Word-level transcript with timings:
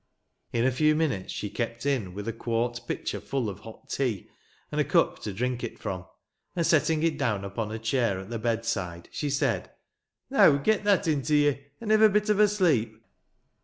In 0.51 0.65
a 0.65 0.71
few 0.71 0.95
minutes 0.95 1.31
she 1.31 1.51
came 1.51 1.75
in 1.85 2.15
with 2.15 2.27
a 2.27 2.33
quart 2.33 2.81
pitcher 2.87 3.21
full 3.21 3.47
of 3.49 3.59
hot 3.59 3.87
tea, 3.87 4.31
and 4.71 4.81
a 4.81 4.83
cup 4.83 5.19
to 5.19 5.31
drink 5.31 5.63
it 5.63 5.77
from; 5.77 6.07
and 6.55 6.65
setting 6.65 7.03
it 7.03 7.19
down 7.19 7.45
upon 7.45 7.71
a 7.71 7.77
chair 7.77 8.19
at 8.19 8.31
the 8.31 8.39
bedside, 8.39 9.09
she 9.11 9.29
said," 9.29 9.69
Now; 10.31 10.53
get 10.57 10.83
that 10.85 11.07
into 11.07 11.35
ye; 11.35 11.65
an' 11.79 11.91
hev 11.91 12.01
a 12.01 12.09
bit 12.09 12.31
ov 12.31 12.39
a 12.39 12.47
sleep." 12.47 12.95